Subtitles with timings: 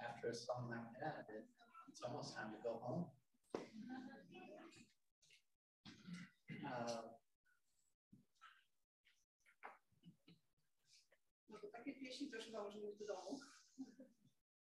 [0.00, 1.44] after a song like that, it,
[1.88, 3.06] it's almost time to go home.
[6.64, 7.02] Uh,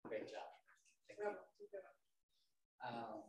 [0.09, 0.49] great job.
[2.81, 3.29] Um,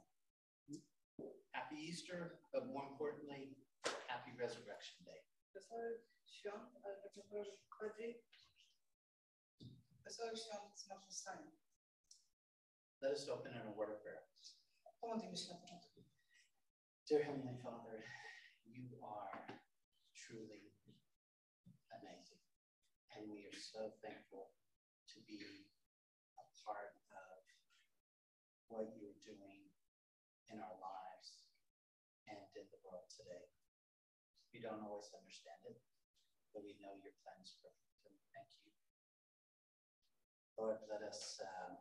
[1.52, 3.58] happy Easter, but more importantly,
[4.08, 5.20] happy Resurrection Day.
[10.80, 11.69] Zmartwychwstania.
[13.00, 14.28] Let us open in a word of prayer.
[15.02, 16.04] Pomodlimy się na początku.
[17.10, 18.04] Dear Heavenly Father,
[18.66, 19.60] you are
[20.14, 20.76] truly
[21.92, 22.43] amazing.
[23.16, 24.52] And we are so thankful
[25.14, 25.40] to be
[26.38, 27.40] a part of
[28.68, 29.71] what you're doing
[30.52, 31.48] in our lives
[32.28, 33.48] and in the world today.
[34.54, 35.80] We don't always understand it,
[36.54, 37.95] but we know your plan is perfect.
[38.06, 38.72] And thank you.
[40.59, 41.80] Lord, let us um,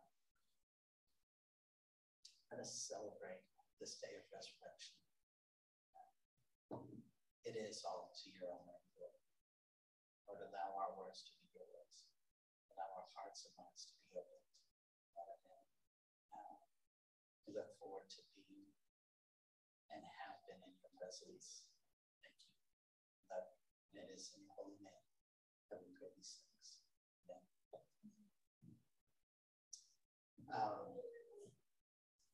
[2.59, 3.39] let us celebrate
[3.78, 4.98] this day of resurrection.
[7.47, 8.67] It is all to your own
[8.98, 9.23] glory.
[10.27, 12.11] Lord, allow our words to be your words.
[12.75, 14.42] Allow our hearts and minds to be opened.
[15.14, 15.39] Lord,
[16.34, 16.59] uh,
[17.47, 18.75] we look forward to being
[19.95, 21.62] and have been in your presence.
[22.19, 22.59] Thank you.
[23.31, 23.55] Lord,
[23.95, 25.06] and it is in your holy name
[25.70, 26.83] that we pray these things.
[27.31, 27.39] Amen.
[30.51, 30.88] Um,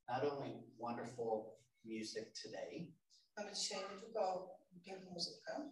[0.09, 2.93] not only wonderful music today,
[3.37, 4.51] Mamy dzisiaj nie tylko
[4.85, 5.71] piękną muzykę,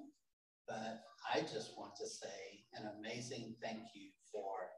[0.67, 0.99] but
[1.37, 4.69] I just want to say an amazing thank you for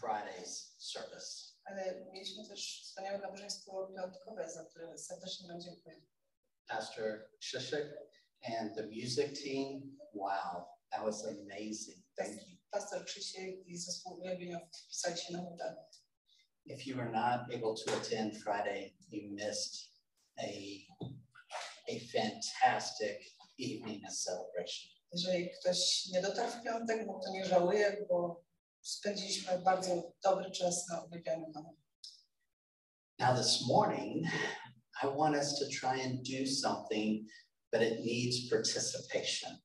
[0.00, 1.56] Friday's service.
[1.64, 6.02] ale mieliśmy też wspaniałe nabożeństwo piątkowe, za które serdecznie Wam dziękuję.
[6.68, 7.86] Pastor Shishik
[8.42, 12.04] and the music team, wow, that was amazing.
[12.16, 12.56] Thank you.
[12.70, 15.76] Pastor Krzysiek i zespół uwielbieniowców wpisali się na medal.
[16.68, 19.88] If you were not able to attend Friday, you missed
[20.40, 20.84] a,
[21.88, 23.22] a fantastic
[23.58, 24.90] evening of celebration.
[25.12, 28.44] Jeżeli ktoś nie dotarł w piątek, no to nie żałuję, bo
[28.82, 31.70] spędziliśmy bardzo dobry czas na uwielbianiu Pana.
[33.18, 34.26] Now, this morning,
[35.02, 37.26] I want us to try and do something,
[37.72, 39.58] but it needs participation.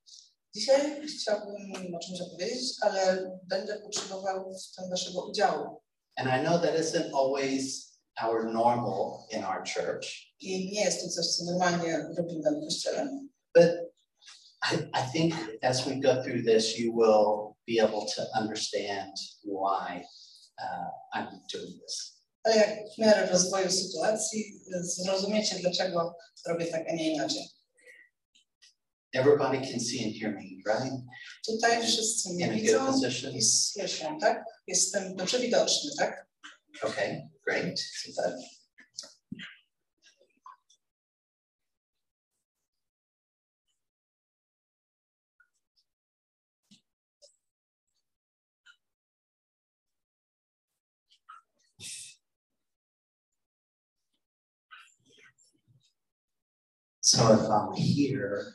[0.54, 5.82] Dzisiaj chciałbym o czymś opowiedzieć, ale będę potrzebował w tym Waszego udziału.
[6.22, 11.08] And I know that isn't always our normal in our church, I nie jest to
[11.08, 13.08] coś, co normalnie robimy w kościele,
[13.54, 13.70] but
[14.72, 19.12] I, I think as we go through this, you will be able to understand
[19.44, 20.04] why
[20.62, 22.12] uh, I'm doing this.
[22.44, 26.16] ale jak w miarę rozwoju sytuacji zrozumiecie, dlaczego
[26.46, 27.42] robię tak, a nie inaczej.
[29.14, 30.92] Everybody can see and hear me, right?
[31.46, 33.32] Tutaj wszyscy In mnie a good widzą position.
[33.32, 34.44] i słyszą, tak?
[34.66, 36.26] Jestem dobrze widoczny, tak?
[36.82, 37.80] Okay, great.
[37.80, 38.38] Super.
[57.00, 58.54] So if I'm here,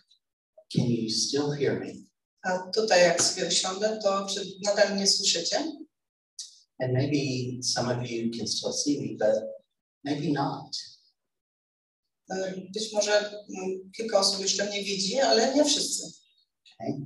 [0.71, 2.07] can you still hear me?
[2.45, 5.86] A tutaj jak sobie usiądę, to czy nadal mnie słyszycie?
[6.79, 9.35] And maybe some of you can still see me, but
[10.03, 10.75] maybe not.
[12.31, 16.03] E, Być może mm, kilka osób jeszcze mnie widzi, ale nie wszyscy.
[16.79, 17.01] Okay.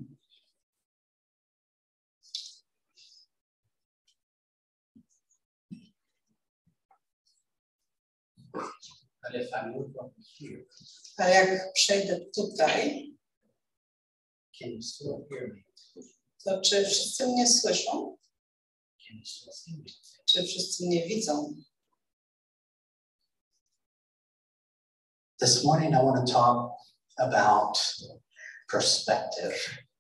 [8.54, 10.66] But if I move over here,
[11.18, 13.14] A jak przejdę tutaj,
[14.60, 15.62] can you still hear me?
[16.44, 17.92] to czy wszyscy mnie słyszą?
[17.92, 19.01] Can you still see me?
[20.26, 21.56] Czy wszyscy mnie widzą?
[25.40, 26.72] This morning, I want to talk
[27.18, 27.78] about
[28.72, 29.54] perspective.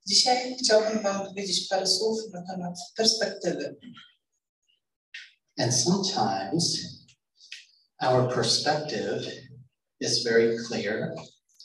[0.07, 3.75] Dzisiaj chciałbym Wam powiedzieć parę słów na temat perspektywy.
[5.57, 6.77] And sometimes
[8.01, 9.31] our perspective
[9.99, 11.15] is very clear,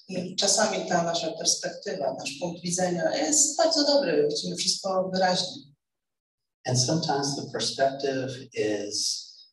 [0.08, 5.75] I czasami ta nasza perspektywa, nasz punkt widzenia jest bardzo dobry, widzimy wszystko wyraźnie.
[6.66, 9.46] And sometimes the perspective is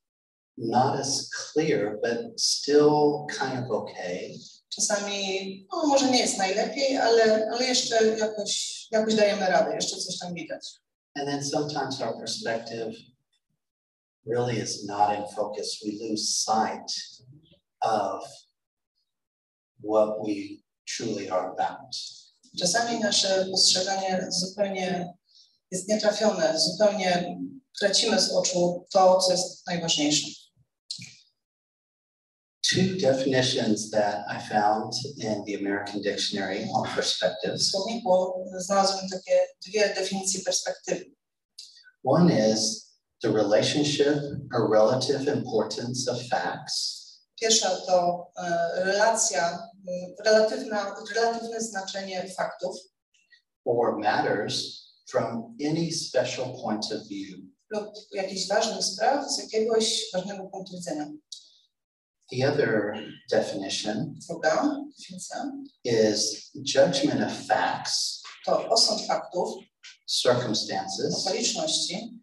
[0.58, 4.36] not as clear, but still kind of okay.
[4.70, 10.20] Czasami, no może nie jest najlepiej, ale, ale jeszcze jakoś, jakoś dajemy radę, jeszcze coś
[10.20, 10.70] tam widać.
[11.16, 12.96] And then sometimes our perspective
[14.26, 15.80] really is not in focus.
[15.86, 16.92] We lose sight
[17.82, 18.24] of
[19.84, 21.96] what we truly are about.
[22.60, 25.14] Czasami nasze postrzeganie zupełnie
[25.74, 27.38] jest nietrafione, zupełnie
[27.80, 30.28] tracimy z oczu to, co jest najważniejsze.
[32.74, 37.72] Two definitions that I found in the American Dictionary on W perspectives.
[37.72, 41.06] słowniku znalazłem takie dwie definicje perspektywy.
[42.04, 42.90] One is
[43.22, 44.18] the relationship
[44.56, 47.04] or relative importance of facts,
[47.42, 49.70] Pierwsza to e, relacja,
[50.26, 52.76] relatywna, relatywne znaczenie faktów
[53.66, 54.84] or matters
[55.14, 57.38] from any special point of view.
[57.70, 61.08] lub jakichś ważnych spraw z jakiegoś ważnego punktu widzenia.
[62.32, 62.94] The other
[63.32, 65.52] definition Druga definicja
[65.84, 69.50] is judgment of facts, to osąd faktów,
[70.08, 72.20] circumstances okoliczności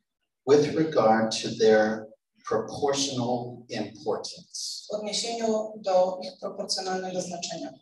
[0.51, 2.07] with regard to their
[2.49, 4.87] proportional importance.
[4.91, 7.73] w odniesieniu do ich proporcjonalnego znaczenia.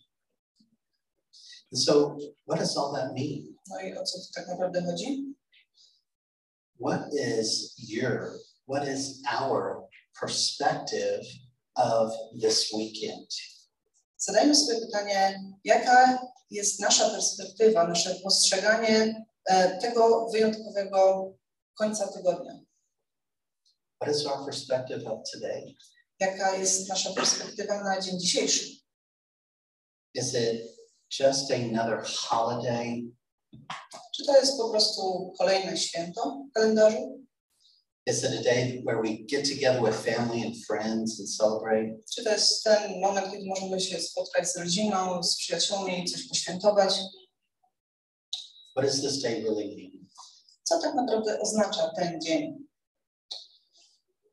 [1.70, 2.16] And so,
[2.46, 3.54] what does all that mean?
[3.68, 5.34] No i o co tu tak naprawdę chodzi?
[6.80, 9.88] What is your, what is our
[10.20, 11.22] perspective
[11.76, 13.26] of this weekend?
[14.16, 16.18] Zadajmy sobie pytanie, jaka
[16.50, 21.32] jest nasza perspektywa, nasze postrzeganie e, tego wyjątkowego
[21.74, 22.60] końca tygodnia?
[24.00, 25.74] What is our perspective of today?
[26.20, 28.66] Jaka jest nasza perspektywa na dzień dzisiejszy?
[30.14, 30.77] Is it
[31.10, 33.02] just another holiday?
[34.16, 37.28] Czy to jest po prostu kolejne święto w kalendarzu?
[38.06, 42.00] Is it a day where we get together with family and friends and celebrate?
[42.14, 46.94] Czy to jest ten moment, kiedy możemy się spotkać z rodziną, z przyjaciółmi, coś poświętować?
[48.76, 50.06] What does this day really mean?
[50.64, 52.68] Co tak naprawdę oznacza ten dzień?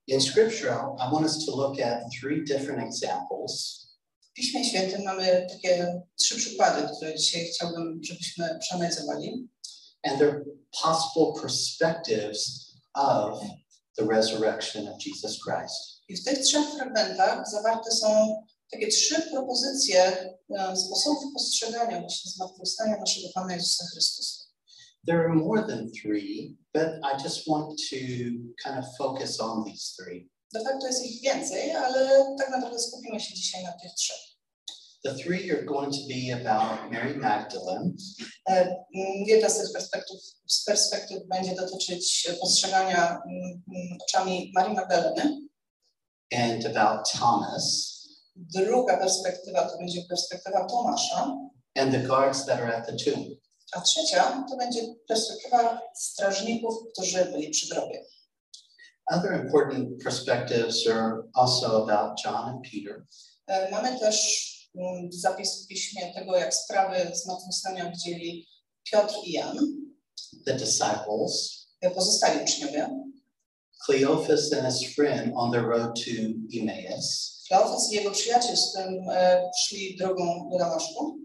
[0.07, 3.84] In scripture, I want us to look at three different examples
[4.35, 9.47] Piśmie Świętym mamy takie trzy przykłady, które dzisiaj chciałbym, żebyśmy przeanalizowali.
[10.05, 13.41] and their possible perspectives of
[13.97, 16.01] the resurrection of Jesus Christ.
[16.09, 18.07] I w tych trzech fragmentach zawarte są
[18.71, 20.03] takie trzy propozycje
[20.59, 24.45] e, sposobów postrzegania właśnie zmartwychwstania naszego Pana Jezusa Chrystusa.
[25.07, 27.95] There are more than three, but I just want to
[28.63, 30.29] kind of focus on these three.
[30.55, 34.17] De facto jest ich więcej, ale tak naprawdę skupimy się dzisiaj na tych trzech.
[35.03, 37.91] The three are going to be about Mary Magdalene,
[38.49, 38.75] E, mm,
[39.27, 40.17] Jedna z tych perspektyw,
[40.47, 45.39] z perspektyw będzie dotyczyć postrzegania mm, oczami Marii Magdaleny.
[46.33, 47.95] and about Thomas,
[48.35, 51.37] Druga perspektywa to będzie perspektywa Tomasza,
[51.77, 53.27] and the guards that are at the tomb.
[53.73, 58.05] a trzecia to będzie perspektywa strażników, którzy byli przy grobie.
[59.11, 63.05] Other important perspectives are also about John and Peter,
[63.47, 68.47] E, Mamy też mm, zapis w piśmie tego, jak sprawy zmartwychwstania widzieli
[68.91, 69.57] Piotr i Jan,
[70.45, 72.89] the disciples, e, pozostali uczniowie,
[73.85, 76.11] Cleophas and his friend on their road to
[76.59, 81.19] Emmaus, Kleofas i jego przyjaciel, z którym e, szli drogą do Damaszku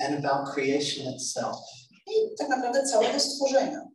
[0.00, 1.56] and about creation itself.
[2.06, 3.88] i tak naprawdę całego stworzenia.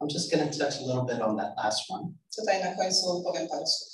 [0.00, 2.04] I'm just going to touch a little bit on that last one.
[2.36, 3.90] Tutaj na końcu powiem parę słów.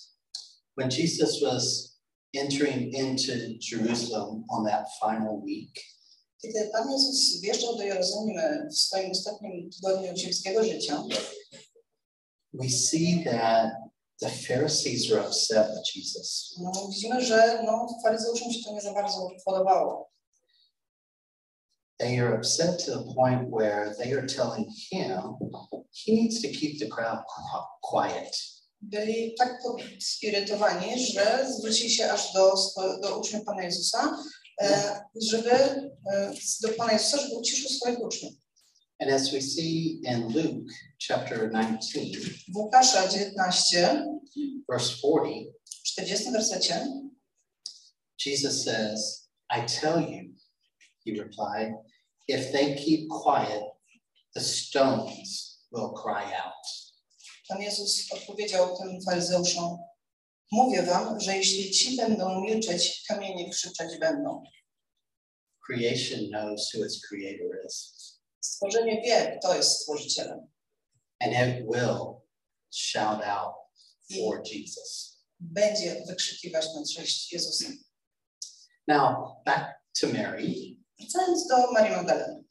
[0.77, 1.97] When Jesus was
[2.35, 3.33] entering into
[3.73, 5.81] Jerusalem on that final week,
[6.43, 11.03] Kiedy Pan Jezus wjeżdżał do Jerozolimy w swoim ostatnim tygodniu ziemskiego życia,
[12.53, 13.73] we see that
[14.21, 16.55] the Pharisees are upset with Jesus.
[16.61, 20.11] no, widzimy, że no, faryzeuszom się to nie za bardzo podobało.
[21.99, 25.21] They are upset to the point where they are telling him
[25.93, 28.37] he needs to keep the crowd qui- quiet.
[28.81, 29.59] byli tak
[30.21, 32.55] zirytowani, że zwrócili się aż do,
[33.03, 34.17] do uczniów Pana Jezusa,
[34.63, 38.33] e, żeby e, do Pana Jezusa, żeby uciszył swoich uczniów.
[39.01, 40.73] And as we see in Luke
[41.09, 42.01] chapter 19,
[42.49, 44.05] W Łukasza 19,
[44.71, 46.87] verse 40, w 40 wersecie,
[48.27, 50.35] Jesus says, I tell you,
[51.07, 51.73] he replied,
[52.29, 53.63] if they keep quiet,
[54.35, 56.65] the stones will cry out.
[57.49, 59.79] Pan Jezus odpowiedział tym faryzeuszom,
[60.53, 64.43] mówię wam, że jeśli ci będą milczeć, kamienie krzyczeć będą.
[65.67, 67.95] Creation knows who its creator is,
[68.41, 70.49] Stworzenie wie, kto jest stworzycielem
[71.21, 72.23] and it will
[72.71, 73.55] shout out
[74.15, 75.17] for Jesus.
[75.41, 77.69] będzie wykrzykiwać na cześć Jezusa.
[78.89, 80.76] Now, back to Mary.
[81.01, 82.45] Wracając do Marii Magdaleny.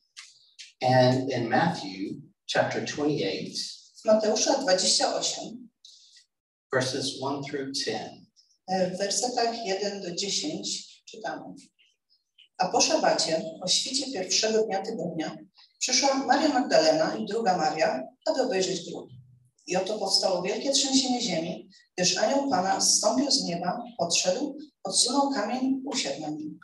[0.82, 2.22] And in Matthew
[2.54, 3.56] chapter 28,
[4.02, 5.70] W Mateusza 28,
[6.74, 7.98] verses 1 through 10,
[8.68, 11.44] e, w wersetach 1 do 10 czytamy.
[12.58, 15.38] A po szabacie, o świcie pierwszego dnia tygodnia,
[15.80, 19.10] przyszła Maria Magdalena i druga Maria, aby obejrzeć grób.
[19.68, 25.82] I oto powstało wielkie trzęsienie ziemi, gdyż anioł Pana zstąpił z nieba, podszedł, odsunął kamień,
[25.86, 26.60] usiadł na nim.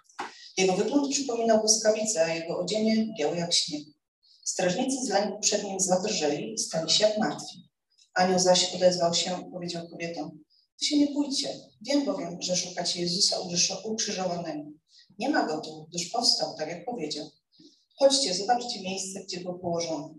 [0.57, 3.83] Jego wygląd przypominał błyskawicę, a jego odzienie białe jak śnieg.
[4.43, 7.69] Strażnicy z lęku przed nim zadrżeli stali się jak martwi.
[8.13, 10.39] Anioł zaś odezwał się, powiedział kobietom,
[10.81, 13.37] Wy się nie bójcie, wiem bowiem, że szukacie Jezusa
[13.83, 14.69] ukrzyżowanego.
[15.19, 17.29] Nie ma go tu, gdyż powstał, tak jak powiedział.
[17.95, 20.13] Chodźcie, zobaczcie miejsce, gdzie był położony.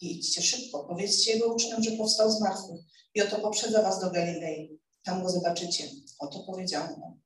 [0.00, 2.80] I idźcie szybko, powiedzcie jego uczniom, że powstał z martwych
[3.14, 4.78] i oto poprzedza was do Galilei.
[5.02, 5.84] Tam go zobaczycie.
[6.18, 7.20] Oto powiedziano wam.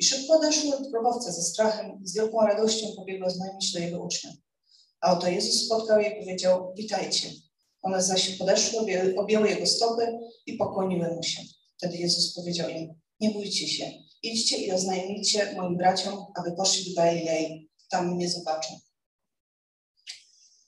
[0.00, 4.04] I szybko odeszły od grobowca ze strachem i z wielką radością pobiegła znajomie do jego
[4.04, 4.34] uczniów.
[5.00, 7.28] A oto Jezus spotkał je i powiedział, witajcie.
[7.82, 8.80] One zaś podeszły,
[9.16, 11.42] objęły jego stopy i pokłoniły mu się.
[11.78, 13.92] Wtedy Jezus powiedział im, nie bójcie się,
[14.22, 18.80] idźcie i oznajmijcie moim braciom, aby poszli do Galilei, tam mnie zobaczą.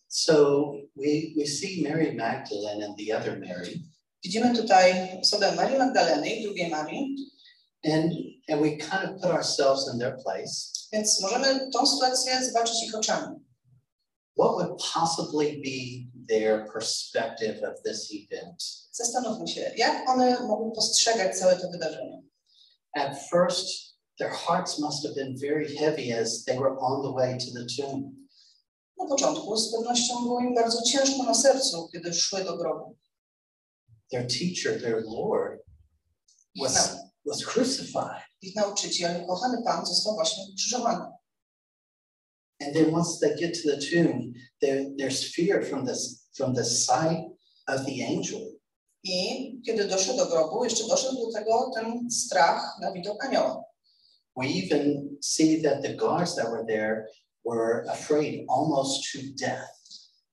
[0.09, 3.81] So we, we see Mary Magdalene and the other Mary.
[4.25, 7.17] Widzimy tutaj osobę Marii Magdaleny i drugiej Marii.
[7.85, 8.13] And,
[8.49, 10.73] and we kind of put ourselves in their place.
[10.93, 13.37] Więc możemy tą sytuację zobaczyć ich oczami.
[14.39, 18.63] What would possibly be their perspective of this event?
[18.93, 22.23] Zastanówmy się, jak one mogły postrzegać całe to wydarzenie.
[22.97, 23.67] At first,
[24.19, 27.67] their hearts must have been very heavy as they were on the way to the
[27.77, 28.23] tomb.
[28.99, 32.97] Na początku z pewnością było im bardzo ciężko na sercu, kiedy szły do grobu.
[34.11, 35.61] Their teacher, their Lord,
[36.61, 36.97] was,
[37.27, 38.32] was crucified.
[38.43, 41.05] Ich nauczyciel, kochany Pan, został właśnie ukrzyżowany.
[42.61, 46.65] And then once they get to the tomb, there, there's fear from this from the
[46.65, 47.21] sight
[47.67, 48.41] of the angel.
[49.05, 53.65] I kiedy doszedł do grobu, jeszcze doszedł do tego ten strach na widok anioła.
[54.37, 57.07] We even see that the guards that were there
[57.45, 59.83] were afraid almost to death.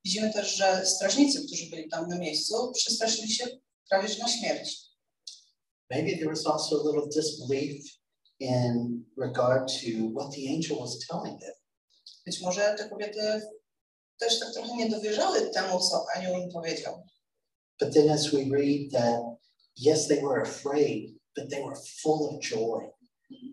[0.05, 3.47] Widzimy też, że strażnicy, którzy byli tam na miejscu, przestraszyli się
[3.89, 4.89] prawie na śmierć.
[5.91, 7.98] Maybe there was also a little disbelief
[8.39, 11.53] in regard to what the angel was telling them.
[12.25, 13.41] Być może te kobiety
[14.17, 17.03] też tak trochę nie dowierzały temu, co anioł im powiedział.
[17.79, 19.21] But then as we read that,
[19.75, 22.91] yes, they were afraid, but they were full of joy.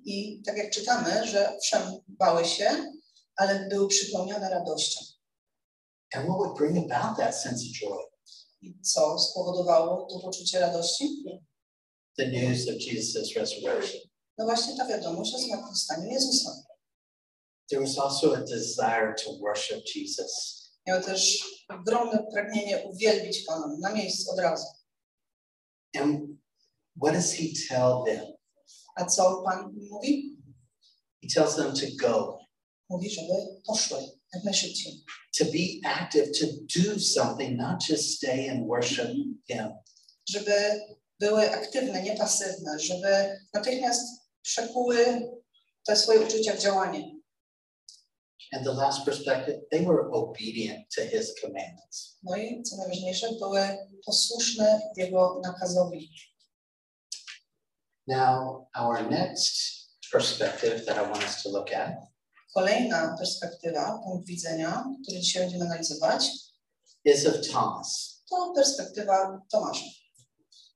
[0.05, 2.93] I tak jak czytamy, że owszem, bały się,
[3.37, 5.00] ale były przypełnione radością.
[6.14, 7.99] And what would bring about that sense of joy?
[8.62, 11.25] I co spowodowało to poczucie radości?
[12.16, 14.00] The news of Jesus' resurrection.
[14.38, 16.50] No właśnie ta wiadomość o zmartwychwstaniu Jezusa.
[17.71, 20.62] There was also a desire to worship Jesus.
[20.87, 24.66] Miał też ogromne pragnienie uwielbić Pana na miejscu od razu.
[25.99, 26.21] And
[27.02, 28.26] what does he tell them?
[28.95, 30.37] A co Pan mówi?
[31.23, 32.38] He tells them to go,
[32.90, 33.33] Mówi, żeby
[33.66, 33.99] poszły
[34.35, 35.05] jak najszybciej.
[35.38, 36.47] to be active, to
[36.81, 39.09] do something, not just stay and worship
[39.49, 39.73] him.
[40.28, 40.81] Żeby
[41.21, 45.28] były aktywne, nie pasywne, żeby natychmiast przekuły
[45.86, 47.16] te swoje uczucia w działanie.
[48.52, 52.18] And the last perspective, they were obedient to his commandments.
[52.22, 53.60] No i co najważniejsze, były
[54.06, 56.10] posłuszne Jego nakazowi.
[58.06, 59.52] Now, our next
[60.12, 61.92] perspective that I want us to look at
[62.54, 66.30] Kolejna perspektywa, punkt widzenia, który dzisiaj będziemy analizować,
[67.04, 68.22] is of Thomas.
[68.30, 69.84] to perspektywa Tomasza.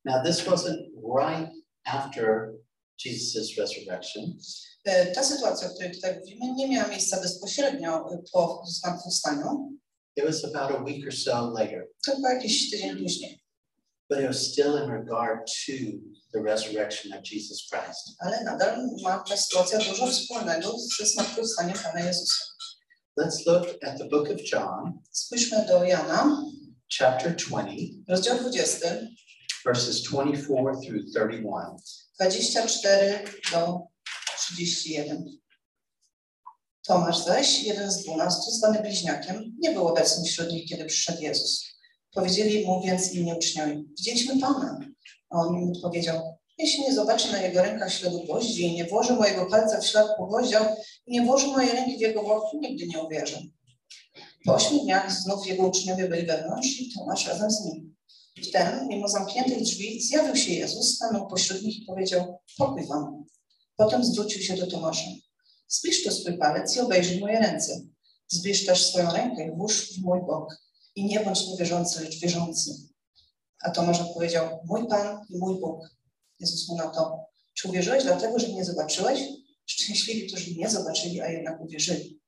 [0.04, 1.50] Now, this wasn't right
[1.84, 2.52] after
[3.04, 4.38] Jesus' resurrection.
[4.85, 9.71] E, Ta sytuacja, o której tutaj mówimy, nie miała miejsca bezpośrednio po zmartwychwstaniu,
[10.16, 13.40] It was about a week or so later, tylko jakiś tydzień później.
[14.11, 15.73] but it was still in regard to
[16.33, 18.16] the resurrection of Jesus Christ.
[18.19, 22.45] Ale nadal ma ta sytuacja dużo wspólnego ze zmartwychwstaniem Pana Jezusa.
[23.21, 26.42] Let's look at the book of John, Spójrzmy do Jana,
[26.99, 27.71] chapter 20,
[28.09, 28.88] rozdział 20,
[29.64, 31.76] verses 24 through 31.
[32.20, 33.80] 24 do
[34.38, 35.24] 31.
[36.86, 41.64] Tomasz zaś, jeden z dwunastu, zwany bliźniakiem, nie był obecny wśród nich, kiedy przyszedł Jezus.
[42.14, 44.78] Powiedzieli mu więc inni uczniowie, widzieliśmy Pana.
[45.30, 49.16] A on im odpowiedział, jeśli nie zobaczę na jego rękach śladu gwoździ i nie włożę
[49.16, 50.68] mojego palca w ślad po gwoździach
[51.06, 53.42] i nie włożę mojej ręki w jego bok, nigdy nie uwierzę.
[54.44, 57.94] Po ośmiu dniach znów jego uczniowie byli wewnątrz i Tomasz razem z nimi.
[58.49, 63.25] Wtem, mimo zamkniętych drzwi, zjawił się Jezus, stanął pośród nich i powiedział, pokój wam.
[63.76, 65.11] Potem zwrócił się do Tomasza.
[65.68, 67.80] Zbliż tu swój palec i obejrzyj moje ręce.
[68.28, 70.56] Zbliż też swoją rękę i włóż w mój bok.
[70.94, 72.70] I nie bądź niewierzący, lecz wierzący.
[73.62, 75.90] A Tomasz odpowiedział, mój Pan i mój Bóg.
[76.40, 79.20] Jezus mu na to, czy uwierzyłeś dlatego, że mnie zobaczyłeś?
[79.66, 82.20] Szczęśliwi, którzy nie zobaczyli, a jednak uwierzyli.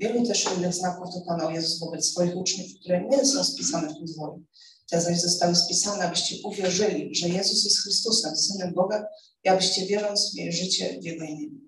[0.00, 4.08] Wielu też innych znaków dokonał Jezus wobec swoich uczniów, które nie są spisane w tym
[4.08, 4.44] zwoju.
[4.90, 9.06] Te zaś zostały spisane, abyście uwierzyli, że Jezus jest Chrystusem, Synem Boga
[9.44, 11.64] i abyście wierząc mieli życie w Jego imieniu.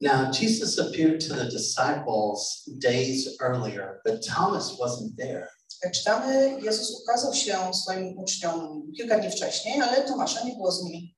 [0.00, 5.48] Now, Jesus appeared to the disciples days earlier, but Thomas wasn't there.
[5.84, 10.84] Jak czytamy, Jezus ukazał się swoim uczniom kilka dni wcześniej, ale Tomasza nie było z
[10.84, 11.16] nimi.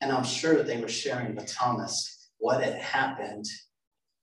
[0.00, 3.46] And I'm sure they were sharing with Thomas what had happened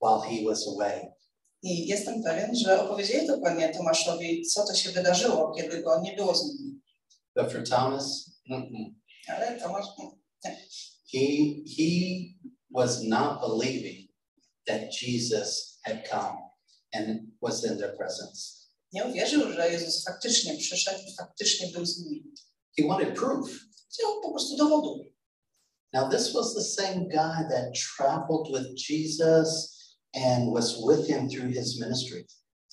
[0.01, 1.16] while he was away.
[1.63, 6.35] I jestem pewien, że opowiedzieli dokładnie Tomaszowi, co to się wydarzyło, kiedy go nie było
[6.35, 6.81] z nimi.
[7.35, 8.93] But for Thomas, mm-mm.
[9.27, 9.85] Ale Tomasz,
[11.13, 11.27] he
[11.77, 11.89] he
[12.69, 14.09] was not believing
[14.67, 16.37] that Jesus had come
[16.93, 18.57] and was in their presence.
[18.93, 22.23] nie uwierzył, że Jezus faktycznie przyszedł i faktycznie był z nimi.
[22.79, 23.49] He wanted proof.
[23.93, 25.13] Chciał po prostu dowodu.
[25.93, 29.76] Now, this was the same guy that traveled with Jesus
[30.25, 32.25] and was with him through his ministry.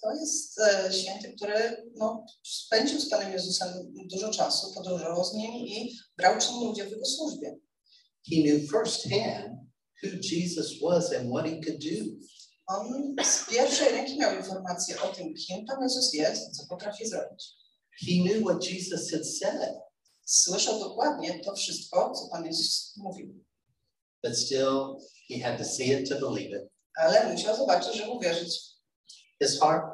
[0.02, 3.68] To jest e, święty, który no, spędził z Panem Jezusem
[4.12, 7.58] dużo czasu, podróżował z nim i brał czynny udział w jego służbie.
[8.30, 9.54] He knew firsthand
[10.02, 12.04] who Jesus was and what he could do.
[12.66, 17.44] On z pierwszej ręki miał informację o tym, kim Pan Jezus jest co potrafi zrobić.
[18.00, 19.74] He knew what Jesus had said,
[20.24, 23.44] Słyszał dokładnie to wszystko, co Pan Jezus mówił,
[24.22, 24.96] but still
[25.28, 26.73] he had to see it to believe it.
[26.96, 28.60] Ale musiał zobaczyć, żeby uwierzyć.
[29.42, 29.84] His heart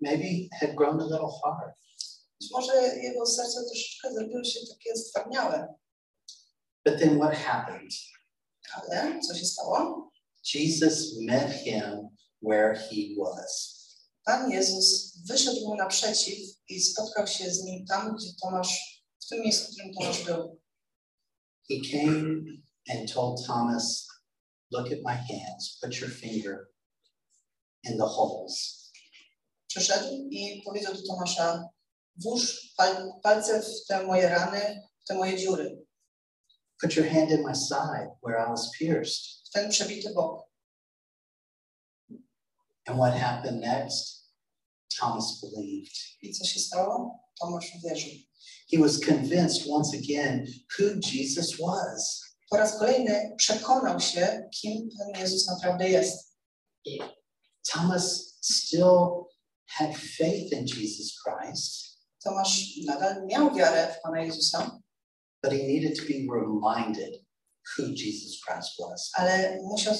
[0.00, 1.74] maybe had grown a little hard.
[2.40, 5.74] Być może jego serce troszeczkę zrobiło się takie stwardniałe,
[6.84, 7.92] But then what happened?
[8.72, 10.10] ale co się stało?
[10.54, 12.08] Jesus met him
[12.42, 13.78] where he was.
[14.24, 19.40] Pan Jezus wyszedł mu naprzeciw i spotkał się z nim tam, gdzie Tomasz, w tym
[19.40, 20.60] miejscu, w którym Tomasz był.
[21.70, 22.42] He came
[22.90, 24.07] and told Thomas,
[24.70, 26.68] Look at my hands, put your finger
[27.84, 28.74] in the holes.
[30.30, 31.68] I powiedział do Tomasza,
[32.16, 35.88] włóż pal, palce w te moje rany, w te moje dziury,
[36.80, 39.42] Put your hand in my side where I was pierced.
[39.48, 40.44] w ten przebity bok.
[42.86, 44.30] And what happened next?
[45.00, 45.96] Thomas believed.
[46.22, 47.20] I co się stało?
[47.40, 48.12] Tomasz uwierzył.
[48.72, 50.46] He was convinced once again
[50.78, 52.27] who Jesus was.
[52.50, 56.38] Po raz kolejny przekonał się, kim Pan Jezus naprawdę jest.
[57.72, 59.26] Thomas still
[59.66, 61.88] had faith in Jesus Christ,
[62.24, 64.80] Tomasz nadal miał wiarę w Pana Jezusa,
[65.42, 67.24] but he needed to be reminded
[67.76, 69.10] who Jesus Christ was.
[69.14, 69.94] ale musiał,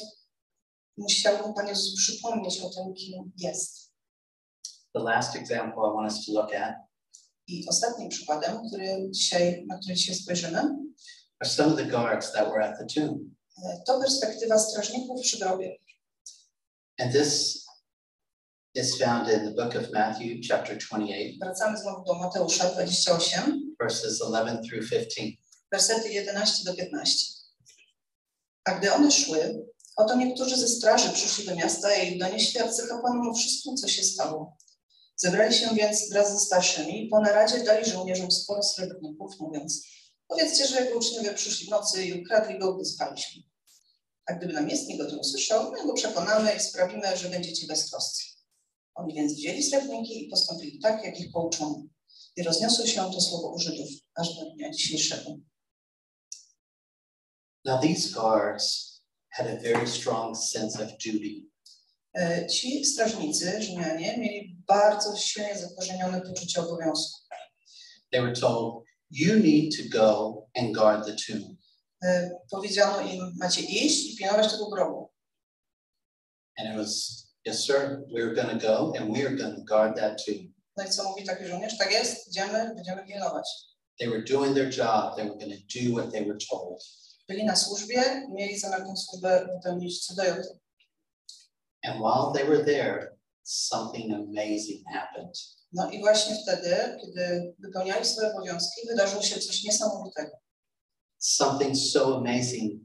[0.96, 3.92] musiał mu Pan Jezus przypomnieć o tym, kim jest.
[4.94, 6.74] The last example I want us to look at
[7.46, 10.87] I ostatnim przykładem, który dzisiaj, na który dzisiaj spojrzymy,
[11.40, 13.36] are some of the guards that were at the tomb.
[13.64, 15.76] e, to perspektywa strażników przy grobie.
[17.00, 17.64] And this
[18.74, 24.20] is found in the book of Matthew, chapter 28, Wracamy znowu do Mateusza 28, verses
[24.20, 25.36] 11 through 15.
[25.72, 27.26] wersety 11 do 15.
[28.64, 33.34] A gdy one szły, oto niektórzy ze straży przyszli do miasta i donieśli arcykapłanom o
[33.34, 34.56] wszystkim, co się stało.
[35.16, 39.86] Zebrali się więc wraz ze starszymi i po naradzie dali żołnierzom sporo srebrników, mówiąc
[40.28, 43.42] powiedzcie, że jego uczniowie przyszli w nocy i ukradli go, gdy spaliśmy.
[44.26, 48.22] A gdyby namiestnik o tym usłyszał, my go przekonamy i sprawimy, że będziecie beztroscy.
[48.94, 51.82] Oni więc wzięli srebrniki i postąpili tak, jak ich pouczono.
[52.36, 55.36] I rozniosło się to słowo u Żydów aż do dnia dzisiejszego.
[57.64, 58.88] Now, these guards
[59.28, 61.48] had a very strong sense of duty.
[62.14, 67.20] E, Ci strażnicy, Rzymianie, mieli bardzo silnie zakorzenione poczucie obowiązku.
[68.10, 71.56] They were told, You need to go and guard the tomb.
[72.50, 75.10] Powiedziano im, macie iść i pilnować tego grobu.
[76.58, 80.18] And it was, Yes, sir, we're going to go and we're going to guard that
[80.26, 80.54] tomb.
[80.76, 81.78] No i co mówi taki żołnierz?
[81.78, 83.48] Tak jest, idziemy, będziemy pilnować.
[83.98, 86.84] They were doing their job, they were going to do what they were told.
[87.28, 88.58] Byli na służbie, mieli
[88.96, 90.42] służbę wypełnić co.
[91.84, 95.57] And while they were there, something amazing happened.
[95.72, 100.30] No i właśnie wtedy, kiedy wypełniali swoje obowiązki, wydarzyło się coś niesamowitego.
[101.18, 102.82] Something so amazing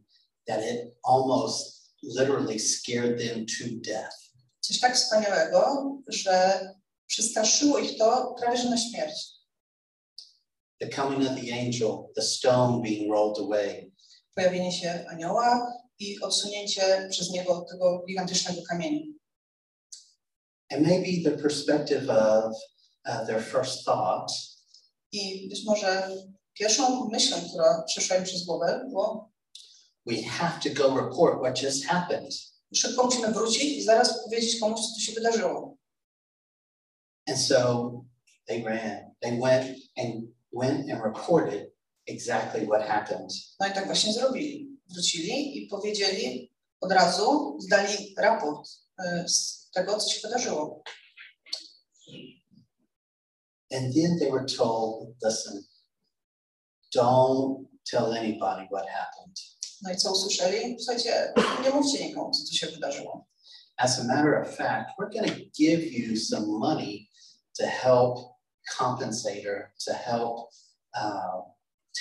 [0.47, 4.15] that it almost literally scared them to death.
[4.59, 6.59] Coś tak wspaniałego, że
[7.07, 9.13] przestraszyło ich to prawie że na śmierć.
[10.79, 13.93] The coming of the angel, the stone being rolled away,
[14.35, 19.01] Pojawienie się anioła i odsunięcie przez niego tego gigantycznego kamienia.
[20.71, 22.53] and maybe the perspective of
[23.05, 24.31] uh, their first thought
[25.11, 26.09] I być może
[26.53, 29.33] pierwszą myślą, która przyszła im przez głowę, było
[30.05, 32.33] we have to go report what just happened.
[32.75, 35.77] szybko musimy wrócić i zaraz powiedzieć komuś, co tu się wydarzyło.
[37.27, 37.91] And so
[38.45, 39.15] they ran.
[39.21, 41.71] They went and went and reported
[42.07, 43.31] exactly what happened.
[43.59, 44.79] No i tak właśnie zrobili.
[44.93, 50.83] Wrócili i powiedzieli od razu, zdali raport e, z tego, co się wydarzyło.
[53.73, 55.63] And then they were told, listen,
[56.91, 59.37] don't tell anybody what happened.
[59.81, 60.77] No i co usłyszeli?
[60.79, 61.33] Słuchajcie,
[61.63, 63.27] nie mówcie nikomu, co tu się wydarzyło.
[63.77, 67.09] As a matter of fact, we're going to give you some money
[67.59, 68.17] to help
[68.77, 70.49] compensate her, to help
[70.95, 71.41] uh,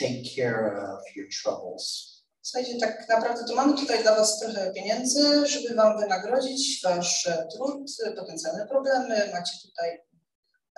[0.01, 2.13] take care of your troubles.
[2.43, 7.49] Słuchajcie, tak naprawdę to mamy tutaj dla Was trochę pieniędzy, żeby Wam wynagrodzić Wasz e,
[7.57, 9.31] trud, e, potencjalne problemy.
[9.33, 9.99] Macie tutaj,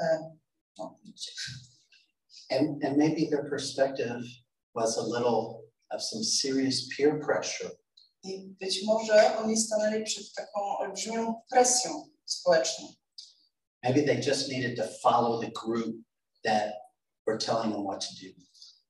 [0.01, 0.35] e.
[2.51, 4.23] And, and maybe their perspective
[4.75, 7.71] was a little of some serious peer pressure.
[8.25, 12.89] I być może oni stanęli przed taką olbrzymią presją społeczną.
[13.83, 15.97] Maybe they just needed to follow the group
[16.45, 16.73] that
[17.27, 18.29] were telling them what to do.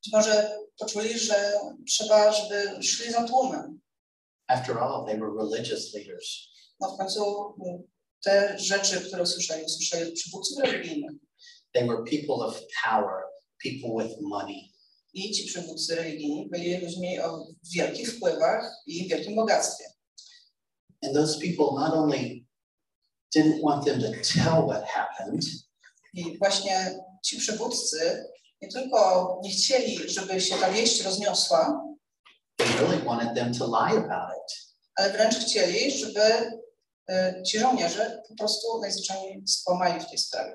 [0.04, 3.80] Być może poczuli, że trzeba, żeby szli za tłumem.
[4.46, 6.48] After all, they were religious leaders.
[6.80, 7.54] No w końcu
[8.24, 11.12] te rzeczy, które usłyszeli, usłyszeli od przywódców religijnych.
[11.74, 13.24] They were people of power,
[13.62, 14.72] people with money.
[15.14, 19.84] I ci przywódcy religijni byli ludźmi o wielkich wpływach i wielkim bogactwie.
[21.02, 22.44] And those people not only
[23.36, 25.44] didn't want them to tell what happened,
[26.14, 28.24] I właśnie ci przywódcy
[28.62, 31.84] nie tylko nie chcieli, żeby się ta wieść rozniosła,
[32.56, 34.74] they really wanted them to lie about it.
[34.96, 36.20] ale wręcz chcieli, żeby
[37.10, 40.54] e, ci żołnierze po prostu najzwyczajniej skłamali w tej sprawie.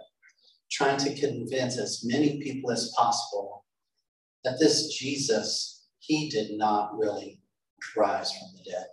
[0.72, 3.66] Trying to convince as many people as possible
[4.44, 7.42] that this Jesus, he did not really
[7.96, 8.88] rise from the dead.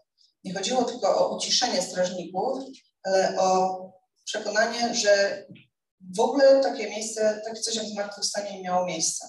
[0.44, 2.58] Nie chodziło tylko o uciszenie strażników,
[3.04, 3.80] ale o
[4.24, 5.44] przekonanie, że
[6.16, 9.26] w ogóle takie miejsce, takie coś jak zmartwychwstanie nie miało miejsca.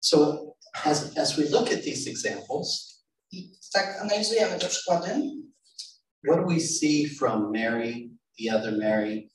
[0.00, 0.46] So
[0.84, 2.94] as, as we look at these examples,
[3.32, 5.30] I tak analizujemy te przykłady,
[6.28, 9.30] what do we see from Mary, the other Mary,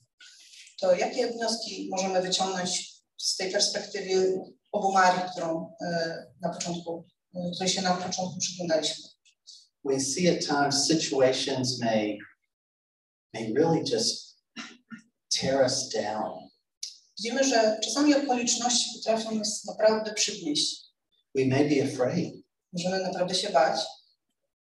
[0.80, 4.40] to jakie wnioski możemy wyciągnąć z tej perspektywy
[4.72, 9.10] obu Marii, którą e, na początku, e, której się na początku przyglądaliśmy?
[9.84, 12.18] we see at times situations may,
[13.34, 14.36] may really just
[15.30, 16.50] tear us down.
[17.18, 20.84] Widzimy, że czasami okoliczności potrafią nas naprawdę przygnieść.
[21.34, 22.34] We may be afraid.
[22.72, 23.80] Możemy naprawdę się bać,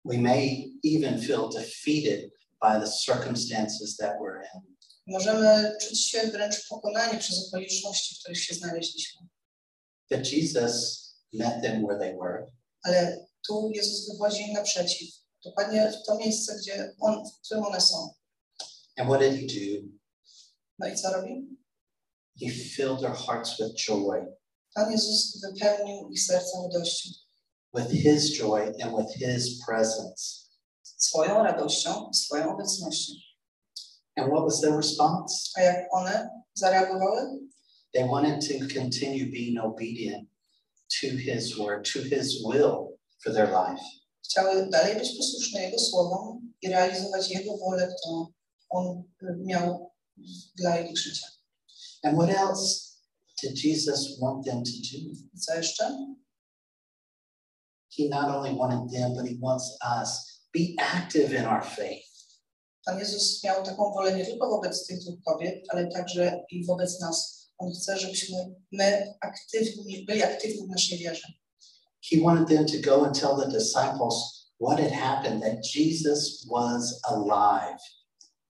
[0.05, 4.72] We may even feel defeated by the circumstances that we're in.
[5.07, 9.21] Możemy czuć się wręcz pokonani przez okoliczności, w których się znaleźliśmy.
[10.11, 12.51] But Jesus met them where they were.
[12.83, 15.09] Ale tu Jezus wychodzi im naprzeciw,
[15.45, 18.15] dokładnie w to miejsce, gdzie on, w którym one są.
[18.97, 19.89] And what did he do?
[20.79, 21.49] No i co robi?
[22.41, 24.27] He filled their hearts with joy,
[24.75, 27.11] Pan Jezus wypełnił ich serca radością,
[27.75, 30.43] with his joy and with his presence.
[30.83, 33.13] swoją radością, swoją obecnością.
[34.17, 35.53] And what was their response?
[35.57, 37.39] A jak one zareagowały?
[37.95, 40.29] They wanted to continue being obedient
[41.01, 43.83] to his word, to his will for their life.
[44.25, 48.27] Chciały dalej być posłuszne Jego słowom i realizować Jego wolę, którą
[48.71, 49.03] On
[49.39, 49.91] miał
[50.57, 51.27] dla ich życia.
[52.05, 52.93] And what else
[53.43, 54.99] did Jesus want them to do?
[55.39, 55.97] Co jeszcze?
[57.99, 60.41] He not only wanted them, but he wants us.
[60.55, 62.12] Be active in our faith.
[62.85, 67.01] Pan Jezus miał taką wolę nie tylko wobec tych dwóch kobiet, ale także i wobec
[67.01, 67.49] nas.
[67.59, 71.29] On chce, żebyśmy my aktywni, byli aktywni w naszej wierze.
[72.11, 74.15] He wanted them to go and tell the disciples
[74.61, 77.79] what had happened, that Jesus was alive.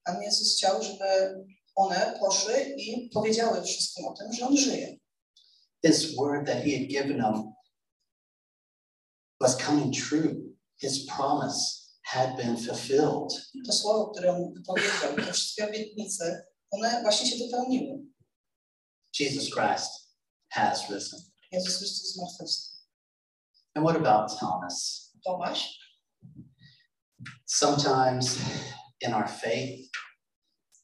[0.06, 1.06] Pan Jezus chciał, żeby
[1.76, 4.98] one poszły i powiedziały wszystkim o tym, że On żyje.
[5.86, 7.54] His word that he had given them
[9.40, 10.36] was coming true.
[10.82, 13.52] His promise had been fulfilled.
[13.66, 18.00] To słowo, które On wypowiedział, te wszystkie obietnice, one właśnie się wypełniły.
[19.20, 19.92] Jesus Christ
[20.50, 21.20] has risen.
[21.52, 22.72] Jezus Chrystus zmartwychwstał.
[23.76, 25.10] And what about Thomas?
[25.26, 25.80] Tomasz?
[27.46, 28.38] Sometimes
[29.02, 29.90] in our faith,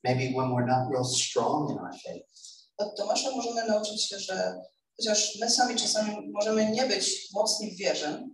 [0.03, 2.27] maybe when we're not real strong in our faith,
[2.77, 4.56] Od Tomasza możemy nauczyć się, że
[4.97, 8.27] chociaż my sami czasami możemy nie być mocni w wierze,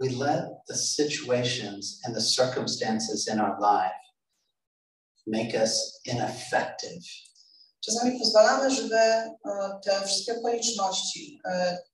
[0.00, 3.92] we let the situations and the circumstances in our life
[5.26, 7.02] make us ineffective.
[7.82, 8.96] czasami pozwalamy, żeby
[9.84, 11.40] te wszystkie okoliczności,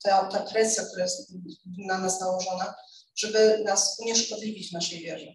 [0.03, 1.33] ta, ta presja, która jest
[1.79, 2.75] na nas nałożona,
[3.17, 5.27] żeby nas unieszkodliwić w naszej wierze.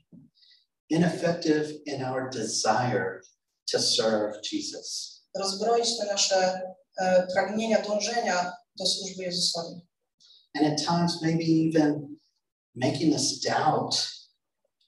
[0.90, 3.22] Ineffective in our desire
[3.72, 5.22] to serve Jesus.
[5.40, 6.62] Rozbroić te nasze
[7.34, 9.88] pragnienia, dążenia do służby Jezusowi.
[10.56, 12.13] And at times, maybe even
[12.76, 13.96] making us doubt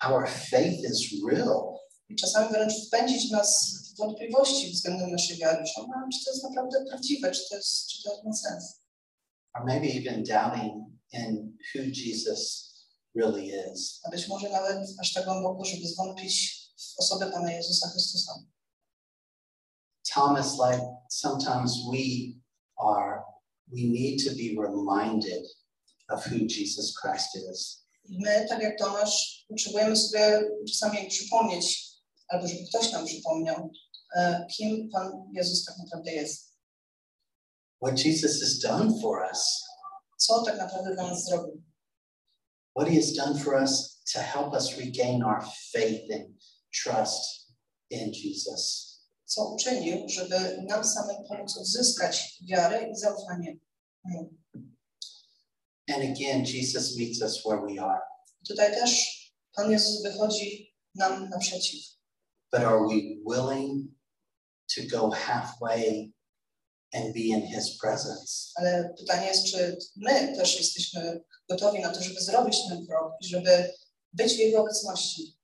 [0.02, 1.80] our faith is real.
[2.10, 5.64] I czasami wręcz wpędzić nas w wątpliwości względem naszej wiary,
[6.14, 8.82] czy to jest naprawdę prawdziwe, czy to, jest, czy to ma sens.
[9.56, 10.74] Or maybe even doubting
[11.14, 12.74] in who Jesus
[13.16, 14.00] really is.
[14.04, 18.34] A być może nawet aż tak głęboko, żeby zwątpić w osobę Pana Jezusa Chrystusa.
[20.14, 22.34] Thomas, like sometimes we
[22.78, 23.24] are,
[23.68, 25.46] we need to be reminded
[26.10, 27.86] of who Jesus Christ is.
[28.10, 31.86] My, tak jak Tomasz, potrzebujemy sobie czasami przypomnieć,
[32.28, 33.72] albo żeby ktoś nam przypomniał,
[34.16, 36.56] e, kim Pan Jezus tak naprawdę jest.
[37.84, 39.64] What Jesus has done for us.
[40.18, 41.64] Co tak naprawdę dla nas zrobił.
[42.76, 45.42] What he has done for us to help us regain our
[45.72, 46.26] faith and
[46.84, 47.48] trust
[47.90, 48.96] in Jesus.
[49.26, 53.58] Co uczynił, żeby nam samym pomóc odzyskać wiarę i zaufanie.
[54.04, 54.45] mu.
[55.88, 58.02] And again, Jesus meets us where we are.
[58.48, 59.16] Tutaj też
[59.56, 61.82] Pan Jezus wychodzi nam naprzeciw.
[62.52, 63.88] But are we willing
[64.76, 66.12] to go halfway
[66.94, 68.52] and be in his presence?
[68.56, 73.28] Ale pytanie jest, czy my też jesteśmy gotowi na to, żeby zrobić ten krok i
[73.28, 73.74] żeby
[74.14, 75.36] być w Jego obecności,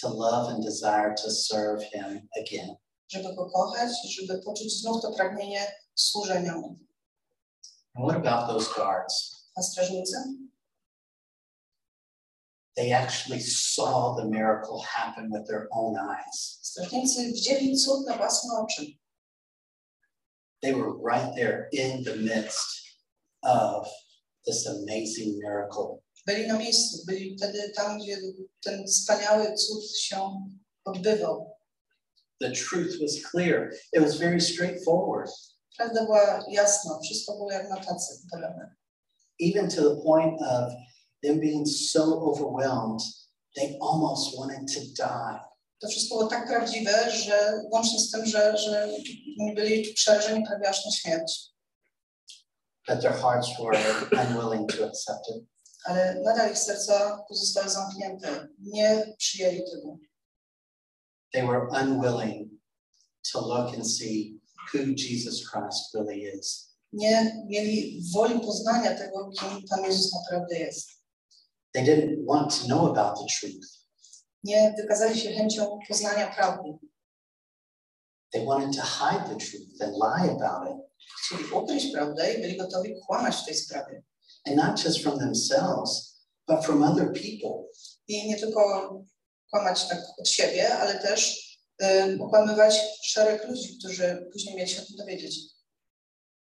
[0.00, 2.76] To love and desire to serve him again.
[3.08, 6.78] żeby Go kochać i żeby poczuć znów to pragnienie służenia Mu.
[7.94, 9.41] And what about those guards?
[9.56, 10.16] A strażnicy?
[12.74, 16.58] They actually saw the miracle happen with their own eyes.
[16.62, 18.86] Strażnicy widzieli cud na własne oczy.
[20.62, 22.82] They were right there in the midst
[23.42, 23.88] of
[24.46, 26.02] this amazing miracle.
[26.26, 28.18] Byli na miejscu, byli wtedy tam, gdzie
[28.60, 30.46] ten wspaniały cud się
[30.84, 31.56] odbywał.
[32.40, 33.72] The truth was clear.
[33.92, 35.30] It was very straightforward,
[35.76, 38.74] Prawda była jasna, wszystko było jak na tacy podane.
[39.42, 40.72] Even to the point of
[41.22, 43.00] them being so overwhelmed,
[43.56, 45.40] they almost wanted to die.
[45.80, 48.88] To wszystko było tak prawdziwe, że łącznie z tym, że, że
[49.54, 51.52] byli przerażeni prawie aż na śmierć.
[52.88, 53.78] But their hearts were
[54.22, 55.44] unwilling to accept it.
[55.84, 58.48] Ale nadal ich serca pozostały zamknięte.
[58.58, 59.98] Nie przyjęli tego.
[61.32, 62.50] They were unwilling
[63.32, 64.40] to look and see
[64.72, 66.71] who Jesus Christ really is.
[66.92, 70.88] Nie mieli woli poznania tego, kim Pan Jezus naprawdę jest.
[71.72, 73.66] They didn't want to know about the truth.
[74.44, 76.68] Nie wykazali się chęcią poznania prawdy.
[78.32, 80.92] They wanted to hide the truth and lie about it.
[81.24, 84.02] Chcieli ukryć prawdę i byli gotowi kłamać w tej sprawie.
[84.46, 87.64] And not just from themselves, but from other people.
[88.08, 88.90] I nie tylko
[89.50, 91.48] kłamać tak od siebie, ale też
[91.82, 95.40] y, okłamywać szereg ludzi, którzy później mieli się o tym dowiedzieć.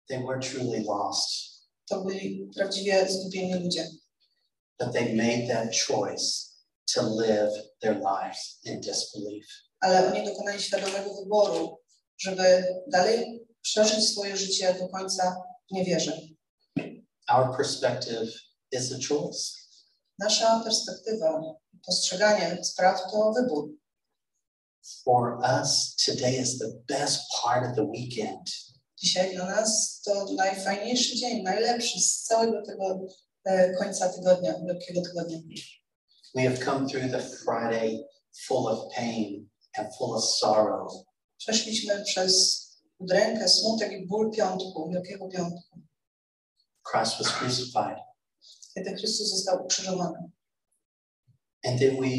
[0.09, 1.53] They were truly lost,
[1.89, 3.87] To byli prawdziwie zgubieni ludzie.
[4.79, 6.53] but they made that choice
[6.93, 9.45] to live their lives in disbelief.
[9.81, 11.77] ale oni dokonali świadomego wyboru,
[12.17, 15.35] żeby dalej przeżyć swoje życie do końca
[15.69, 16.17] w niewierze.
[17.29, 18.29] Our perspective
[18.71, 19.39] is a choice.
[20.19, 21.41] Nasza perspektywa,
[21.85, 23.69] postrzeganie spraw to wybór.
[25.03, 28.49] For us, today is the best part of the weekend.
[29.03, 33.07] Dzisiaj dla nas to najfajniejszy dzień, najlepszy z całego tego
[33.45, 35.37] e, końca tygodnia, wielkiego tygodnia.
[36.35, 38.07] We have come through the Friday
[38.47, 40.93] full of pain and full of sorrow.
[41.37, 42.63] Przeszliśmy przez
[42.99, 45.79] udrękę, smutek i ból piątku, wielkiego piątku,
[46.91, 47.97] Christ was crucified.
[48.75, 50.31] kiedy Chrystus został ukrzyżowany.
[51.65, 52.09] And then we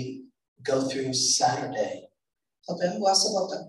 [0.58, 2.08] go through Saturday.
[2.66, 3.64] Potem była sobota.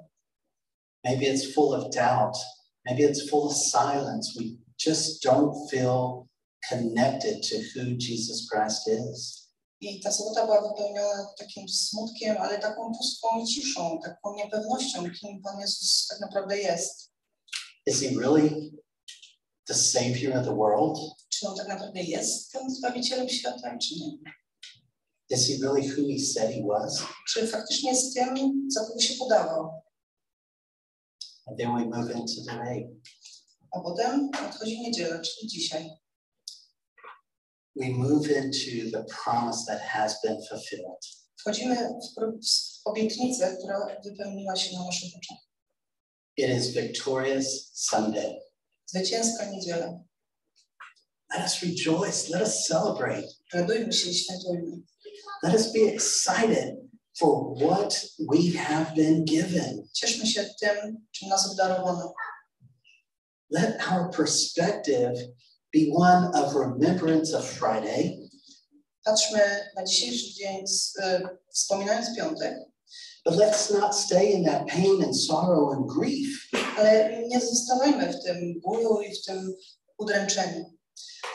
[1.03, 2.37] Maybe it's full of doubt.
[2.85, 4.35] Maybe it's full of silence.
[4.39, 6.27] We just don't feel
[6.69, 9.45] connected to who Jesus Christ is.
[9.81, 15.59] I ta sobota była wypełniona takim smutkiem, ale taką pustką ciszą, taką niepewnością, kim Pan
[15.59, 17.11] Jezus tak naprawdę jest.
[17.85, 18.71] Is he really
[19.67, 20.99] the Savior of the world?
[21.29, 24.17] Czy On tak naprawdę jest tym Zbawicielem świata, czy nie?
[25.29, 27.03] Is he really who he said he was?
[27.27, 29.69] Czy faktycznie jest tym, za kogo się podawał?
[31.47, 32.89] And then we move into today.
[33.75, 35.89] A potem nadchodzi niedziela, czyli dzisiaj.
[37.75, 41.05] We move into the promise that has been fulfilled.
[41.37, 45.37] Wchodzimy w, obietnicę, która wypełniła się na naszych oczach.
[46.37, 48.39] It is victorious Sunday.
[48.85, 49.99] Zwycięska niedziela.
[51.33, 52.29] Let us rejoice.
[52.29, 53.27] Let us celebrate.
[53.53, 54.81] Radujmy się i świętujmy.
[55.43, 56.84] Let us be excited
[57.19, 59.87] for what we have been given.
[59.93, 62.13] Cieszmy się tym, czym nas obdarowano.
[63.49, 65.13] let our perspective
[65.73, 68.17] be one of remembrance of Friday,
[69.03, 69.39] Patrzmy
[69.75, 72.57] na dzisiejszy dzień, z, y, wspominając piątek,
[73.25, 76.49] but let's not stay in that pain and sorrow and grief.
[76.77, 79.53] ale nie zostawajmy w tym bólu i w tym
[79.97, 80.65] udręczeniu.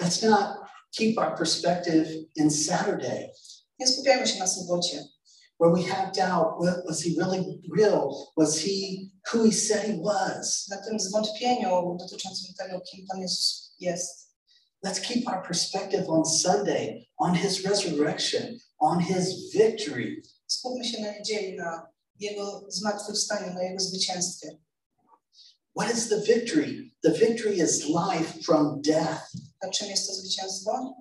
[0.00, 0.56] Let's not
[0.96, 3.30] keep our perspective in Saturday,
[3.78, 5.04] Nie skupiajmy się na sobocie,
[5.60, 6.58] where we have doubt.
[6.60, 8.10] wa- Was he really real?
[8.36, 10.66] Was he who he said he was?
[10.68, 14.30] na tym zwątpieniu dotyczącym tego, kim Pan Jezus jest.
[14.86, 20.22] Let's keep our perspective on Sunday, on his resurrection, on his victory.
[20.46, 24.58] Skupmy się na niedzieli, na Jego zmartwychwstaniu, na Jego zwycięstwie.
[25.80, 26.90] What is the victory?
[27.02, 29.20] The victory is life from death.
[29.60, 30.94] A czym jest to zwycięstwo?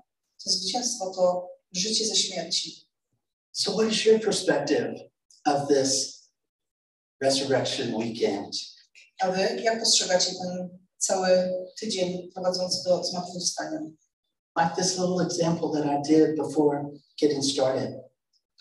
[0.44, 2.89] To zwycięstwo to życie ze śmierci.
[3.52, 4.96] So, what is your perspective
[5.46, 6.30] of this
[7.22, 8.54] resurrection weekend?
[9.22, 11.30] A Wy jak postrzegacie ten cały
[11.80, 13.80] tydzień prowadzący do zmartwychwstania?
[14.58, 16.90] Like this little example that I did before
[17.22, 17.94] getting started.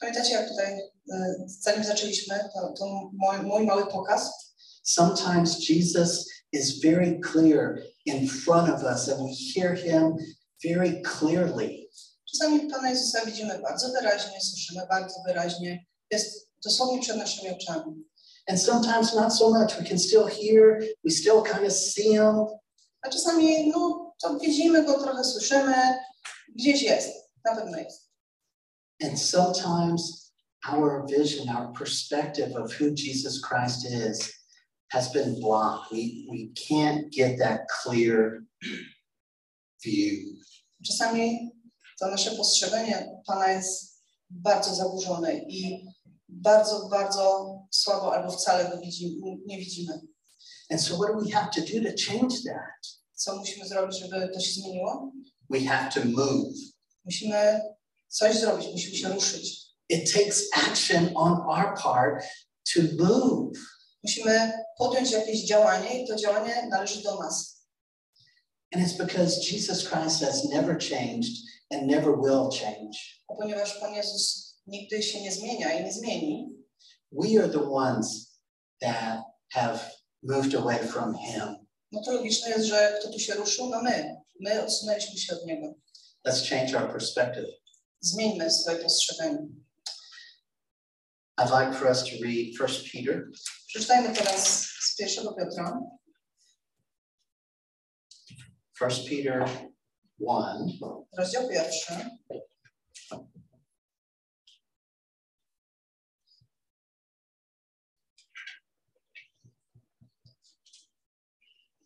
[0.00, 0.80] Pamiętacie, jak tutaj,
[1.46, 4.30] zanim zaczęliśmy, to, to mój, mój mały pokaz?
[4.82, 10.16] Sometimes Jesus is very clear in front of us, and we hear him
[10.64, 11.88] very clearly.
[12.32, 15.86] Czasami Pana Jezusa widzimy bardzo wyraźnie, słyszymy bardzo wyraźnie.
[16.10, 18.04] Jest dosłownie przed naszymi oczami.
[18.48, 19.76] And sometimes not so much.
[19.78, 22.46] We can still hear, we still kind of see him,
[23.02, 25.74] A czasami, no, to widzimy go, trochę słyszymy,
[26.56, 27.08] gdzieś jest,
[27.44, 28.08] na pewno jest.
[29.02, 30.32] and sometimes
[30.68, 34.32] our vision, our perspective of who Jesus Christ is
[34.88, 35.92] has been blocked.
[35.92, 38.42] We, we can't get that clear
[39.84, 40.38] view.
[40.84, 41.50] Czasami
[41.98, 45.86] to nasze postrzeganie Pana jest bardzo zaburzone i
[46.28, 50.00] bardzo, bardzo słabo albo wcale go widzimy, nie widzimy.
[50.70, 52.98] And so, what do we have to do to change that?
[53.14, 55.12] Co musimy zrobić, żeby to się zmieniło?
[55.50, 56.54] We have to move.
[57.04, 57.60] Musimy
[58.08, 59.68] coś zrobić, musimy się ruszyć.
[59.88, 62.24] It takes action on our part
[62.74, 63.58] to move.
[64.02, 67.58] Musimy podjąć jakieś działanie i to działanie należy do nas.
[68.74, 72.98] And it's because Jesus Christ has never changed and never will change.
[73.28, 76.58] A ponieważ Pan Jezus nigdy się nie zmienia i nie zmieni,
[77.12, 78.38] We are the ones
[78.80, 79.80] that have
[80.22, 81.56] moved away from Him.
[81.92, 83.70] no to logiczne jest, że kto tu się ruszył?
[83.70, 84.16] No my.
[84.40, 85.74] My odsunęliśmy się od Niego.
[86.26, 87.46] Let's change our perspective.
[88.00, 89.38] Zmieńmy swoje postrzeganie.
[91.40, 93.22] I'd like for us to read First Peter
[93.66, 95.80] Przeczytajmy teraz z pierwszego Piotra,
[98.78, 99.48] First Peter
[100.20, 100.78] 1,
[101.18, 101.92] rozdział pierwszy,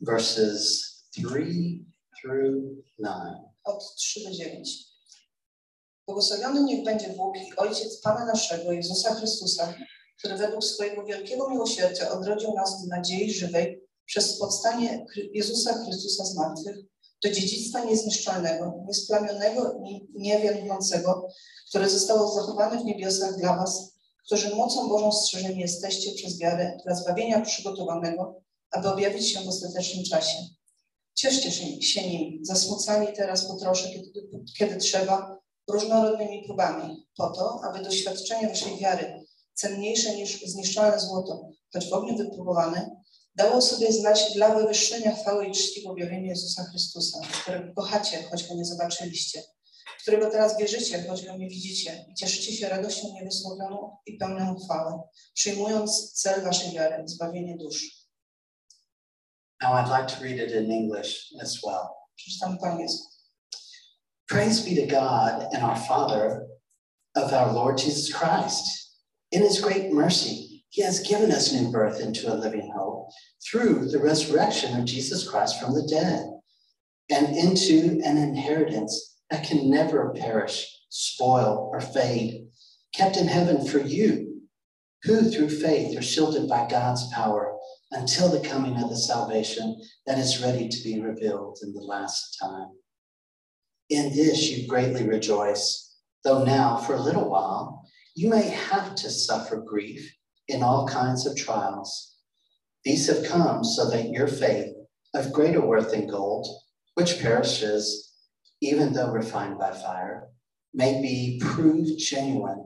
[0.01, 1.23] verses 3
[2.23, 3.39] through 9.
[3.65, 4.93] od 3 do 9.
[6.07, 9.75] Błogosławiony niech będzie Bóg i Ojciec Pana naszego, Jezusa Chrystusa,
[10.19, 16.37] który według swojego wielkiego miłosierdzia odrodził nas do nadziei żywej przez powstanie Jezusa Chrystusa z
[16.37, 16.92] martwych
[17.23, 21.29] do dziedzictwa niezniszczalnego, niesplamionego i niewielbiącego,
[21.69, 23.93] które zostało zachowane w niebiosach dla was,
[24.27, 30.05] którzy mocą Bożą strzeżeni jesteście przez wiarę dla zbawienia przygotowanego, aby objawić się w ostatecznym
[30.05, 30.37] czasie.
[31.15, 34.13] Cieszcie się, się nim, zasmucani teraz po trosze, kiedy,
[34.59, 41.89] kiedy trzeba, różnorodnymi próbami, po to, aby doświadczenie waszej wiary, cenniejsze niż zniszczalne złoto, choć
[41.89, 42.91] w ogniu wypróbowane,
[43.35, 48.49] dało sobie znać dla wywyższenia chwały i czci w objawieniu Jezusa Chrystusa, którego kochacie, choć
[48.49, 49.43] go nie zobaczyliście,
[50.03, 55.03] którego teraz wierzycie, choć go nie widzicie i cieszycie się radością niewysłowioną i pełną chwałę,
[55.35, 58.03] przyjmując cel waszej wiary, zbawienie dusz.
[59.63, 61.89] Now I'd like to read it in English as well.
[62.17, 63.13] Przeczytam po angielsku.
[64.27, 66.47] Praise be to God and our Father
[67.15, 68.65] of our Lord Jesus Christ.
[69.31, 73.11] In his great mercy, he has given us new birth into a living hope
[73.45, 76.27] through the resurrection of Jesus Christ from the dead
[77.11, 82.47] and into an inheritance that can never perish, spoil, or fade,
[82.95, 84.41] kept in heaven for you,
[85.03, 87.55] who through faith are shielded by God's power
[87.91, 92.39] until the coming of the salvation that is ready to be revealed in the last
[92.41, 92.69] time.
[93.91, 99.11] In this you greatly rejoice, though now for a little while you may have to
[99.11, 100.11] suffer grief
[100.49, 102.17] in all kinds of trials.
[102.85, 104.75] These have come so that your faith,
[105.15, 106.47] of greater worth than gold,
[106.95, 108.13] which perishes
[108.63, 110.29] even though refined by fire,
[110.73, 112.65] may be proved genuine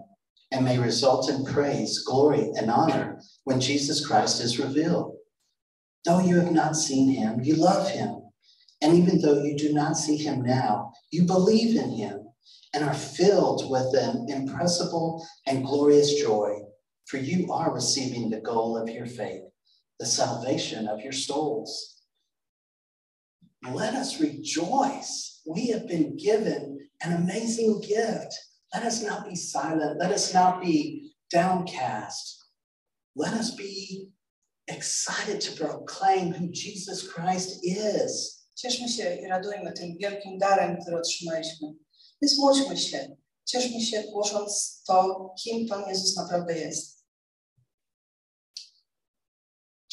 [0.52, 5.16] and may result in praise, glory, and honor when Jesus Christ is revealed.
[6.04, 8.22] Though you have not seen him, you love him.
[8.82, 12.28] And even though you do not see him now, you believe in him
[12.74, 16.58] and are filled with an impressible and glorious joy,
[17.06, 19.42] for you are receiving the goal of your faith,
[19.98, 22.02] the salvation of your souls.
[23.72, 25.40] Let us rejoice.
[25.46, 28.34] We have been given an amazing gift.
[28.74, 29.98] Let us not be silent.
[29.98, 32.44] Let us not be downcast.
[33.14, 34.10] Let us be
[34.68, 38.42] excited to proclaim who Jesus Christ is.
[38.56, 41.68] Cieszmy się i radujmy tym wielkim darem, który otrzymaliśmy.
[42.76, 43.16] Się.
[43.44, 46.95] Cieszmy się, głosząc to, kim Pan Jezus naprawdę jest.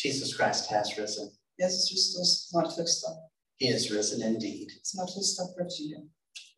[0.04, 1.30] Jesus Christ has risen.
[1.60, 3.30] Jezus Chrystus zmartwychwstał.
[3.62, 4.70] He is risen indeed.
[4.84, 6.08] Zmartwychwstał prawdziwie.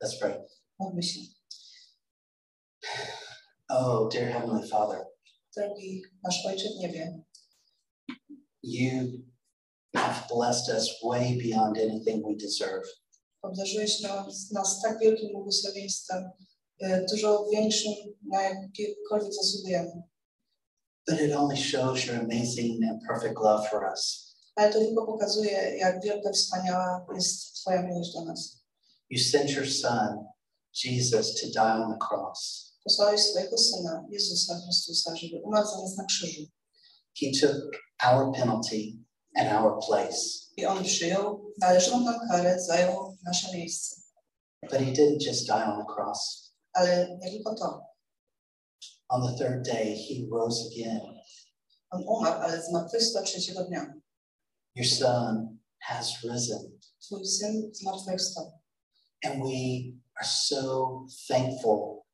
[0.03, 0.43] Let's pray.
[0.79, 1.19] Módlmy się.
[3.69, 5.05] Oh, dear Heavenly Father,
[5.57, 7.23] Drogi nasz Ojcze w niebie,
[8.63, 9.23] you
[9.95, 12.87] have blessed us way beyond anything we deserve.
[13.41, 16.29] obdarzyłeś nas, nas tak wielkim błogosławieństwem,
[17.11, 17.93] dużo większym,
[18.31, 20.03] na jakiekolwiek zasługujemy.
[21.07, 24.25] But it only shows your amazing and perfect love for us.
[24.55, 28.65] Ale to tylko pokazuje, jak wielka, wspaniała jest Twoja miłość do nas.
[29.09, 30.25] You sent your Son,
[30.83, 32.71] Jesus, to die on the cross.
[32.83, 36.41] Posłałeś swojego Syna, Jezusa Chrystusa, żeby umarł za nas na krzyżu.
[37.19, 37.71] He took
[38.07, 38.93] our penalty
[39.35, 40.45] and our place.
[40.57, 43.95] I On przyjął należną nam karę, zajął nasze miejsce.
[44.61, 46.51] But he didn't just die on the cross.
[46.73, 47.94] Ale nie tylko to.
[49.09, 51.01] On the third day, he rose again.
[51.91, 53.93] On umarł, ale zmartwychwstał trzeciego dnia.
[54.75, 56.79] Your Son has risen.
[57.07, 58.51] Twój Syn zmartwychwstał.
[59.25, 62.05] And we are so thankful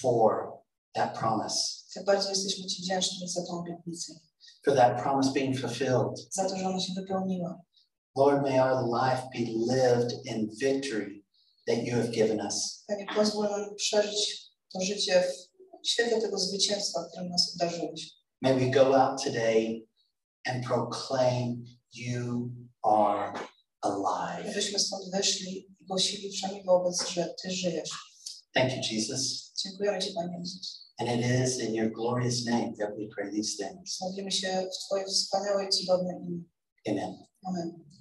[0.00, 0.52] for
[0.94, 4.12] that promise, Jak bardzo jesteśmy Ci wdzięczni za tą obietnicę,
[4.64, 6.18] for that promise being fulfilled.
[6.30, 7.60] za to, że ona się wypełniła.
[8.16, 9.38] Lord, may our life be
[9.74, 11.24] lived in victory
[11.66, 12.84] that you have given us.
[15.84, 18.10] Świetle tego zwycięstwa, którym nas obdarzyłeś.
[18.42, 19.86] May we go out today
[20.46, 21.64] and proclaim
[21.94, 22.50] you
[22.82, 23.32] are
[23.80, 24.46] alive.
[24.46, 27.90] Żebyśmy stąd wyszli i głosili wszędzie wobec, że Ty żyjesz.
[28.54, 29.52] Thank you, Jesus.
[29.64, 30.92] Dziękujemy Ci, Panie Jezus.
[30.98, 34.00] And it is in your glorious name that we pray these things.
[34.00, 36.42] Modlimy się w Twoje wspaniałe i cudowne imię.
[36.88, 37.26] Amen.
[37.46, 37.91] Amen.